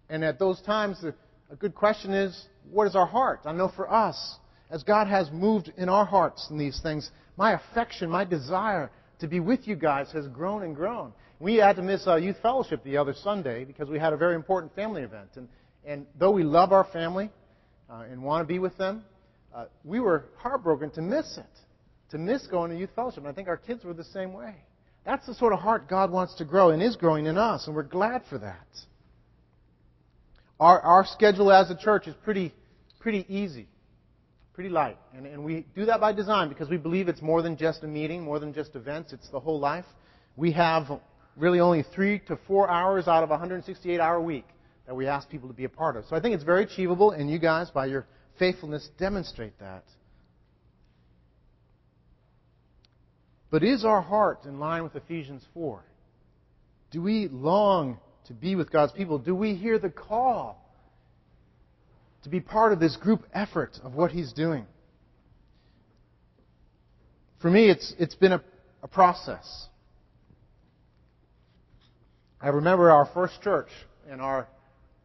[0.09, 1.05] and at those times,
[1.49, 3.43] a good question is, what is our heart?
[3.45, 4.35] I know for us,
[4.69, 9.29] as God has moved in our hearts in these things, my affection, my desire to
[9.29, 11.13] be with you guys has grown and grown.
[11.39, 14.35] We had to miss our youth fellowship the other Sunday because we had a very
[14.35, 15.29] important family event.
[15.37, 15.47] And,
[15.85, 17.31] and though we love our family
[17.89, 19.05] uh, and want to be with them,
[19.55, 21.61] uh, we were heartbroken to miss it,
[22.11, 23.19] to miss going to youth fellowship.
[23.19, 24.57] And I think our kids were the same way.
[25.07, 27.77] That's the sort of heart God wants to grow and is growing in us, and
[27.77, 28.67] we're glad for that.
[30.59, 32.53] Our, our schedule as a church is pretty,
[32.99, 33.69] pretty easy,
[34.53, 34.99] pretty light.
[35.15, 37.87] And, and we do that by design because we believe it's more than just a
[37.87, 39.85] meeting, more than just events, it's the whole life.
[40.35, 41.01] We have
[41.37, 44.47] really only three to four hours out of a 168 hour week
[44.87, 46.05] that we ask people to be a part of.
[46.07, 48.07] So I think it's very achievable, and you guys, by your
[48.41, 49.85] faithfulness, demonstrate that.
[53.57, 55.83] But is our heart in line with Ephesians 4?
[56.91, 59.19] Do we long to be with God's people?
[59.19, 60.63] Do we hear the call
[62.25, 64.67] to be part of this group effort of what He's doing?
[67.41, 68.43] For me, it's, it's been a,
[68.83, 69.69] a process.
[72.39, 73.71] I remember our first church
[74.07, 74.49] and our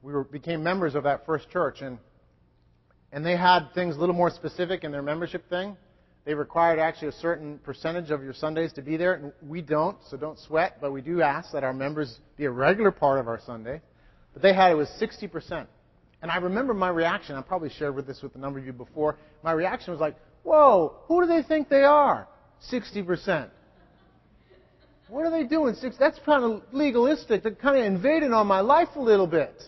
[0.01, 1.99] we were, became members of that first church and
[3.13, 5.77] and they had things a little more specific in their membership thing.
[6.23, 9.13] They required actually a certain percentage of your Sundays to be there.
[9.13, 12.51] And we don't, so don't sweat, but we do ask that our members be a
[12.51, 13.81] regular part of our Sunday.
[14.34, 15.65] But they had it was 60%.
[16.21, 17.36] And I remember my reaction.
[17.36, 19.17] I probably shared with this with a number of you before.
[19.43, 22.27] My reaction was like, "Whoa, who do they think they are?
[22.69, 23.49] 60%.
[25.07, 25.75] What are they doing?
[25.75, 27.43] Six, that's kind of legalistic.
[27.43, 29.62] That kind of invaded on my life a little bit.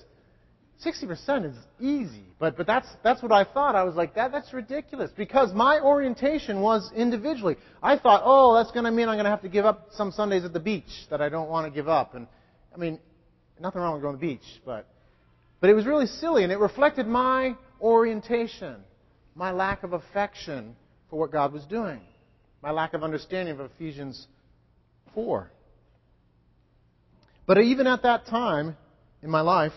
[0.85, 3.75] 60% is easy, but, but that's, that's what I thought.
[3.75, 7.55] I was like, that, that's ridiculous because my orientation was individually.
[7.81, 10.11] I thought, oh, that's going to mean I'm going to have to give up some
[10.11, 12.15] Sundays at the beach that I don't want to give up.
[12.15, 12.27] And,
[12.73, 12.99] I mean,
[13.59, 14.87] nothing wrong with going to the beach, but,
[15.61, 18.75] but it was really silly and it reflected my orientation,
[19.35, 20.75] my lack of affection
[21.09, 22.01] for what God was doing,
[22.61, 24.27] my lack of understanding of Ephesians
[25.13, 25.51] 4.
[27.45, 28.77] But even at that time
[29.21, 29.73] in my life,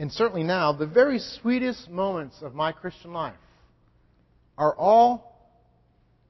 [0.00, 3.34] and certainly now, the very sweetest moments of my Christian life
[4.56, 5.52] are all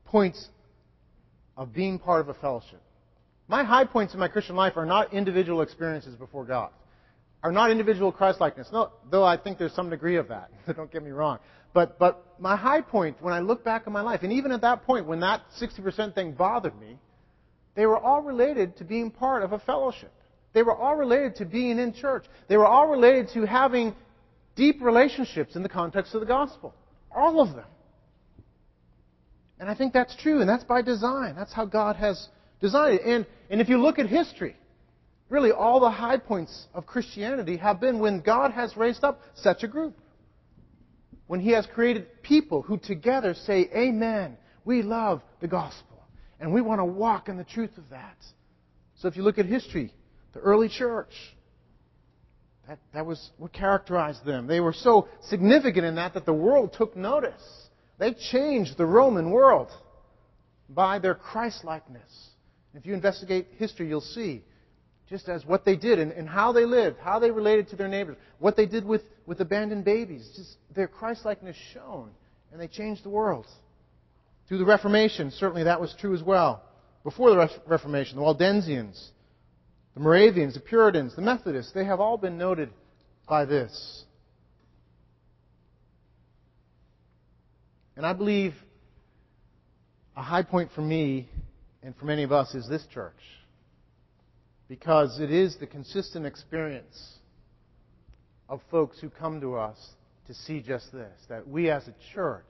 [0.06, 0.48] points
[1.56, 2.82] of being part of a fellowship.
[3.46, 6.70] My high points in my Christian life are not individual experiences before God,
[7.44, 8.70] are not individual Christlikeness.
[8.72, 10.50] No, though I think there's some degree of that.
[10.74, 11.38] Don't get me wrong.
[11.72, 14.62] But but my high point when I look back on my life, and even at
[14.62, 16.98] that point when that 60% thing bothered me,
[17.76, 20.12] they were all related to being part of a fellowship.
[20.52, 22.24] They were all related to being in church.
[22.48, 23.94] They were all related to having
[24.56, 26.74] deep relationships in the context of the gospel.
[27.14, 27.66] All of them.
[29.58, 31.36] And I think that's true, and that's by design.
[31.36, 32.28] That's how God has
[32.60, 33.02] designed it.
[33.04, 34.56] And, and if you look at history,
[35.28, 39.62] really all the high points of Christianity have been when God has raised up such
[39.62, 39.96] a group.
[41.26, 46.02] When He has created people who together say, Amen, we love the gospel,
[46.40, 48.16] and we want to walk in the truth of that.
[48.96, 49.92] So if you look at history,
[50.32, 51.12] the early church.
[52.68, 54.46] That, that was what characterized them.
[54.46, 57.42] They were so significant in that that the world took notice.
[57.98, 59.68] They changed the Roman world
[60.68, 62.28] by their Christlikeness.
[62.74, 64.42] If you investigate history, you'll see
[65.08, 67.88] just as what they did and, and, how they lived, how they related to their
[67.88, 72.10] neighbors, what they did with, with abandoned babies, just their Christlikeness shown,
[72.52, 73.46] and they changed the world.
[74.46, 76.62] Through the Reformation, certainly that was true as well.
[77.02, 79.10] Before the Reformation, the Waldensians,
[80.00, 82.70] the Moravians, the Puritans, the Methodists, they have all been noted
[83.28, 84.04] by this.
[87.98, 88.54] And I believe
[90.16, 91.28] a high point for me
[91.82, 93.20] and for many of us is this church.
[94.68, 97.18] Because it is the consistent experience
[98.48, 99.76] of folks who come to us
[100.28, 102.44] to see just this that we as a church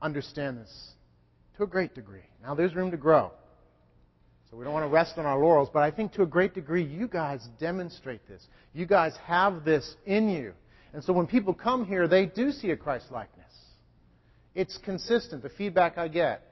[0.00, 0.92] understand this
[1.58, 2.24] to a great degree.
[2.42, 3.30] Now, there's room to grow.
[4.50, 6.54] So we don't want to rest on our laurels, but I think to a great
[6.54, 8.46] degree you guys demonstrate this.
[8.72, 10.52] You guys have this in you.
[10.94, 13.52] And so when people come here, they do see a Christ likeness.
[14.54, 16.42] It's consistent, the feedback I get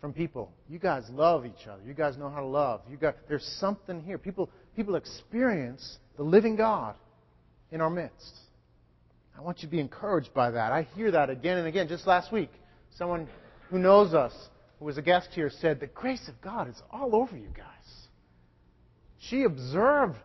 [0.00, 0.52] from people.
[0.68, 1.82] You guys love each other.
[1.86, 2.82] You guys know how to love.
[2.90, 4.18] You got there's something here.
[4.18, 6.94] People people experience the living God
[7.72, 8.36] in our midst.
[9.36, 10.72] I want you to be encouraged by that.
[10.72, 11.88] I hear that again and again.
[11.88, 12.50] Just last week,
[12.96, 13.28] someone
[13.70, 14.32] who knows us
[14.78, 17.66] who was a guest here, said, The grace of God is all over you guys.
[19.18, 20.16] She observed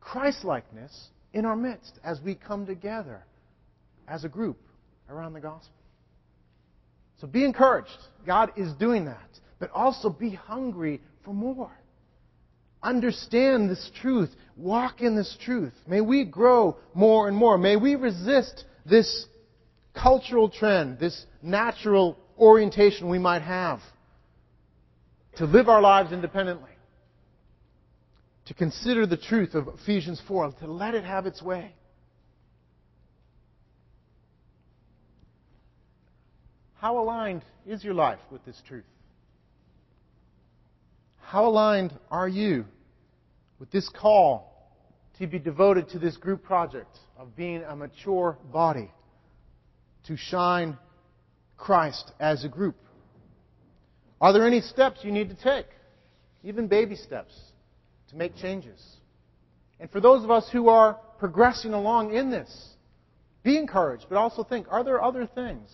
[0.00, 3.24] Christlikeness in our midst as we come together
[4.08, 4.58] as a group
[5.08, 5.74] around the gospel.
[7.20, 7.90] So be encouraged.
[8.26, 9.28] God is doing that.
[9.58, 11.70] But also be hungry for more.
[12.82, 14.30] Understand this truth.
[14.56, 15.74] Walk in this truth.
[15.86, 17.58] May we grow more and more.
[17.58, 19.26] May we resist this
[19.94, 23.80] cultural trend, this natural orientation we might have
[25.36, 26.70] to live our lives independently,
[28.46, 31.72] to consider the truth of Ephesians 4, to let it have its way.
[36.74, 38.84] How aligned is your life with this truth?
[41.20, 42.64] How aligned are you
[43.60, 44.50] with this call
[45.18, 48.90] to be devoted to this group project of being a mature body,
[50.06, 50.76] to shine
[51.60, 52.76] Christ as a group?
[54.20, 55.66] Are there any steps you need to take?
[56.42, 57.38] Even baby steps
[58.08, 58.80] to make changes.
[59.78, 62.50] And for those of us who are progressing along in this,
[63.42, 65.70] be encouraged, but also think, are there other things?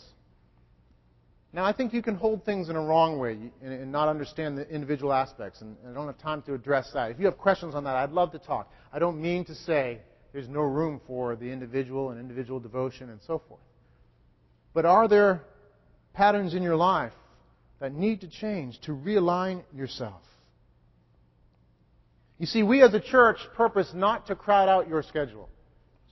[1.52, 4.68] Now, I think you can hold things in a wrong way and not understand the
[4.68, 7.10] individual aspects, and I don't have time to address that.
[7.10, 8.70] If you have questions on that, I'd love to talk.
[8.92, 10.00] I don't mean to say
[10.32, 13.62] there's no room for the individual and individual devotion and so forth.
[14.74, 15.44] But are there
[16.16, 17.12] patterns in your life
[17.78, 20.22] that need to change to realign yourself.
[22.38, 25.48] You see, we as a church purpose not to crowd out your schedule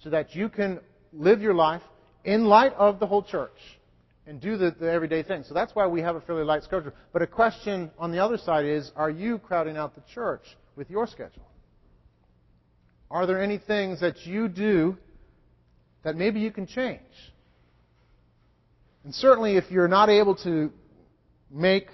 [0.03, 0.81] so that you can
[1.13, 1.83] live your life
[2.25, 3.59] in light of the whole church
[4.27, 5.49] and do the, the, everyday things.
[5.49, 6.93] So that's why we have a fairly light schedule.
[7.13, 10.43] But a question on the other side is, are you crowding out the church
[10.77, 11.47] with your schedule?
[13.11, 14.97] Are there any things that you do
[16.05, 17.01] that maybe you can change?
[19.05, 20.73] And certainly, if you're not able to
[21.51, 21.89] make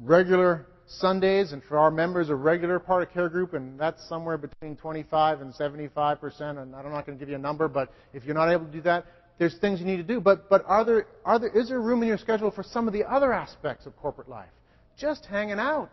[0.00, 4.36] regular Sundays and for our members a regular part of care group, and that's somewhere
[4.36, 6.58] between 25 and 75 percent.
[6.58, 8.72] And I'm not going to give you a number, but if you're not able to
[8.72, 9.06] do that,
[9.38, 10.20] there's things you need to do.
[10.20, 12.92] But but are there are there is there room in your schedule for some of
[12.92, 14.50] the other aspects of corporate life?
[14.96, 15.92] Just hanging out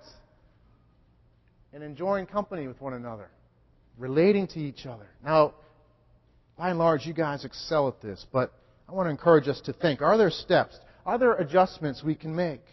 [1.73, 3.29] and enjoying company with one another,
[3.97, 5.07] relating to each other.
[5.23, 5.53] Now,
[6.57, 8.51] by and large, you guys excel at this, but
[8.89, 10.75] I want to encourage us to think: Are there steps?
[11.05, 12.63] Are there adjustments we can make?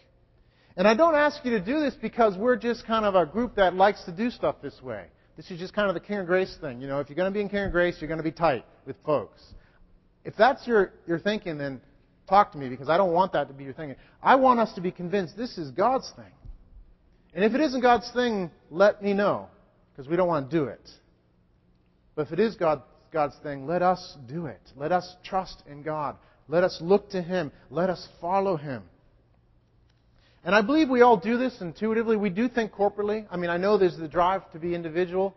[0.75, 3.55] And I don't ask you to do this because we're just kind of a group
[3.55, 5.05] that likes to do stuff this way.
[5.35, 6.81] This is just kind of the King of Grace thing.
[6.81, 8.31] You know, if you're going to be in King of Grace, you're going to be
[8.31, 9.41] tight with folks.
[10.25, 11.81] If that's your, your thinking, then
[12.27, 13.97] talk to me because I don't want that to be your thinking.
[14.21, 16.25] I want us to be convinced this is God's thing.
[17.35, 19.49] And if it isn't God's thing, let me know
[19.91, 20.89] because we don't want to do it.
[22.15, 22.81] But if it is God,
[23.11, 24.61] God's thing, let us do it.
[24.75, 26.17] Let us trust in God.
[26.47, 27.51] Let us look to Him.
[27.69, 28.83] Let us follow Him.
[30.43, 32.15] And I believe we all do this intuitively.
[32.15, 33.25] We do think corporately.
[33.29, 35.35] I mean, I know there's the drive to be individual,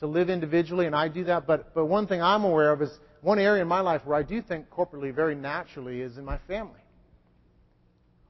[0.00, 1.46] to live individually, and I do that.
[1.46, 2.90] But, but one thing I'm aware of is
[3.20, 6.38] one area in my life where I do think corporately very naturally is in my
[6.46, 6.80] family.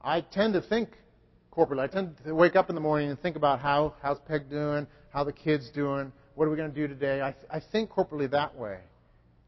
[0.01, 0.89] I tend to think
[1.55, 1.81] corporately.
[1.81, 4.87] I tend to wake up in the morning and think about how how's Peg doing,
[5.11, 7.21] how the kids doing, what are we going to do today.
[7.21, 8.77] I, I think corporately that way,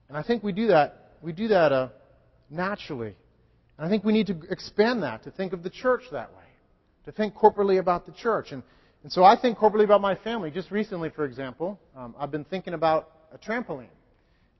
[0.09, 1.13] and I think we do that.
[1.21, 1.89] We do that uh,
[2.49, 3.15] naturally,
[3.77, 6.43] and I think we need to expand that to think of the church that way
[7.05, 8.51] to think corporately about the church.
[8.51, 8.63] And,
[9.03, 10.51] and so I think corporately about my family.
[10.51, 13.87] Just recently, for example, um, I've been thinking about a trampoline.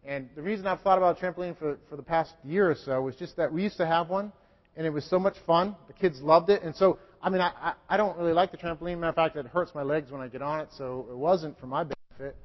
[0.06, 3.02] And the reason I've thought about a trampoline for, for the past year or so
[3.02, 4.32] was just that we used to have one,
[4.78, 5.76] and it was so much fun.
[5.88, 6.64] The kids loved it.
[6.64, 8.98] And so, I mean, I, I, I don't really like the trampoline.
[8.98, 11.60] Matter of fact, it hurts my legs when I get on it, so it wasn't
[11.60, 11.84] for my
[12.20, 12.36] benefit.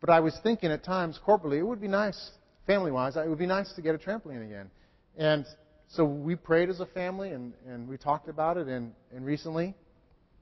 [0.00, 2.32] But I was thinking at times corporately, it would be nice,
[2.66, 4.70] family wise, it would be nice to get a trampoline again.
[5.16, 5.46] And
[5.88, 8.66] so we prayed as a family and, and we talked about it.
[8.66, 9.74] And, and recently,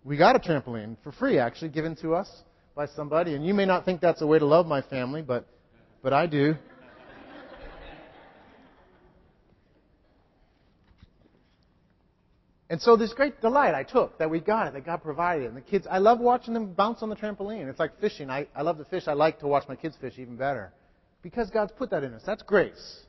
[0.04, 2.28] we got a trampoline for free, actually, given to us
[2.74, 3.34] by somebody.
[3.34, 5.46] And you may not think that's a way to love my family, but,
[6.02, 6.54] but I do.
[12.70, 15.48] And so this great delight I took that we got it, that God provided it.
[15.48, 17.68] And the kids, I love watching them bounce on the trampoline.
[17.68, 18.30] It's like fishing.
[18.30, 19.08] I, I love to fish.
[19.08, 20.72] I like to watch my kids fish even better.
[21.20, 22.22] Because God's put that in us.
[22.24, 23.00] That's grace.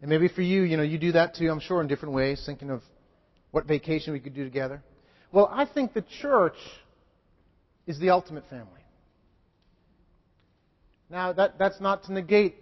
[0.00, 2.42] And maybe for you, you know, you do that too, I'm sure, in different ways,
[2.44, 2.82] thinking of
[3.52, 4.82] what vacation we could do together.
[5.30, 6.58] Well, I think the church
[7.86, 8.82] is the ultimate family.
[11.08, 12.56] Now, that, that's not to negate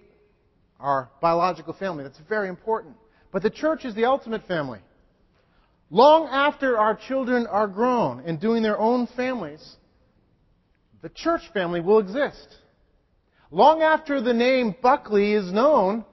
[0.79, 2.05] our biological family.
[2.05, 2.97] That's very important.
[3.37, 4.79] But the church is the ultimate family.
[5.91, 9.77] Long after our children are grown and doing their own families,
[11.03, 12.57] the church family will exist.
[13.51, 16.07] Long after the name Buckley is known,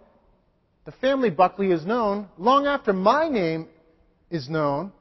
[0.83, 3.69] the family Buckley is known, long after my name
[4.29, 4.91] is known,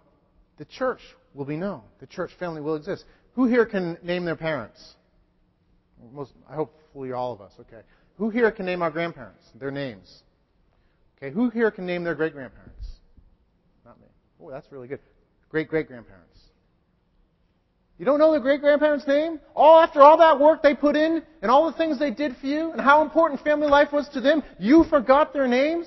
[0.58, 1.00] the church
[1.34, 1.82] will be known.
[1.98, 3.04] The church family will exist.
[3.32, 4.94] Who here can name their parents?
[6.12, 7.50] Most, hopefully all of us.
[7.58, 7.82] Okay.
[8.18, 9.42] Who here can name our grandparents?
[9.58, 10.22] Their names.
[11.22, 11.32] Okay.
[11.32, 12.86] Who here can name their great grandparents?
[13.84, 14.06] Not me.
[14.42, 14.98] Oh, that's really good.
[15.50, 16.38] Great great grandparents.
[17.98, 19.38] You don't know the great grandparents' name?
[19.54, 22.46] All after all that work they put in and all the things they did for
[22.46, 25.86] you and how important family life was to them, you forgot their names?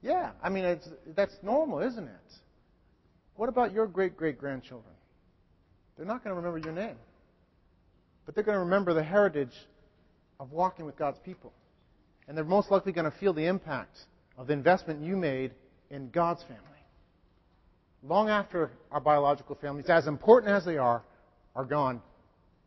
[0.00, 0.80] Yeah, I mean,
[1.14, 2.32] that's normal, isn't it?
[3.36, 4.94] What about your great great grandchildren?
[5.96, 6.96] They're not going to remember your name,
[8.24, 9.52] but they're going to remember the heritage
[10.42, 11.54] of walking with God's people.
[12.28, 13.96] And they're most likely going to feel the impact
[14.36, 15.52] of the investment you made
[15.90, 16.66] in God's family
[18.02, 21.02] long after our biological families, as important as they are,
[21.54, 22.02] are gone,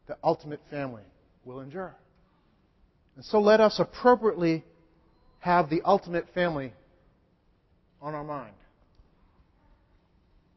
[0.08, 1.04] the ultimate family
[1.44, 1.96] will endure.
[3.16, 4.64] And so let us appropriately
[5.40, 6.74] have the ultimate family
[8.02, 8.54] on our mind.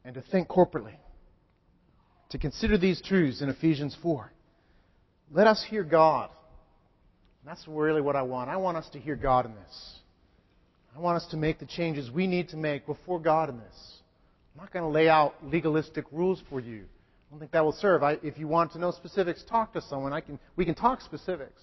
[0.04, 0.94] And to think corporately.
[2.30, 4.32] To consider these truths in Ephesians 4.
[5.30, 6.30] Let us hear God.
[7.48, 8.50] That's really what I want.
[8.50, 9.94] I want us to hear God in this.
[10.94, 13.96] I want us to make the changes we need to make before God in this.
[14.54, 16.80] I'm not going to lay out legalistic rules for you.
[16.82, 18.02] I don't think that will serve.
[18.02, 20.12] I, if you want to know specifics, talk to someone.
[20.12, 21.62] I can, we can talk specifics.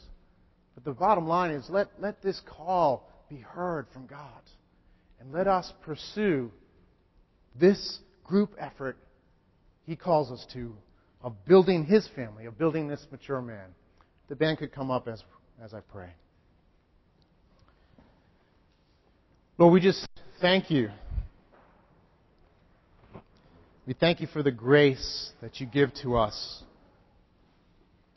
[0.73, 4.41] But the bottom line is let, let this call be heard from God.
[5.19, 6.51] And let us pursue
[7.59, 8.97] this group effort
[9.85, 10.73] He calls us to
[11.21, 13.73] of building His family, of building this mature man.
[14.29, 15.23] The band could come up as,
[15.63, 16.09] as I pray.
[19.57, 20.07] Lord, we just
[20.41, 20.89] thank you
[23.87, 26.63] we thank you for the grace that you give to us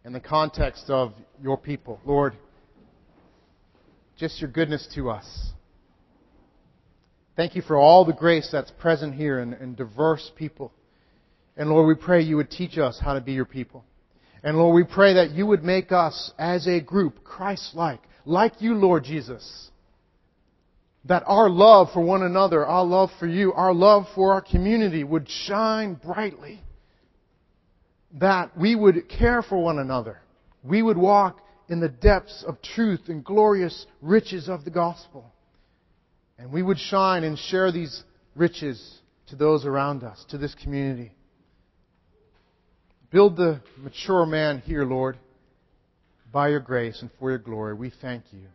[0.03, 1.13] in the context of
[1.43, 2.01] your people.
[2.07, 2.35] Lord,
[4.17, 5.27] just your goodness to us.
[7.37, 10.73] Thank you for all the grace that's present here in, in diverse people.
[11.55, 13.85] And Lord, we pray you would teach us how to be your people.
[14.43, 18.75] And Lord, we pray that you would make us as a group Christ-like, like you,
[18.75, 19.71] Lord Jesus.
[21.05, 25.03] That our love for one another, our love for you, our love for our community
[25.05, 26.63] would shine brightly.
[28.21, 30.21] That we would care for one another.
[30.63, 35.33] We would walk in the depths of truth and glorious riches of the gospel.
[36.39, 38.05] And we would shine and share these
[38.37, 41.13] riches to those around us, to this community.
[43.11, 45.17] Build the mature man here, Lord,
[46.33, 47.75] by your grace and for your glory.
[47.75, 48.47] We thank you.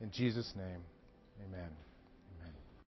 [0.00, 0.80] In Jesus' name,
[1.46, 1.83] amen.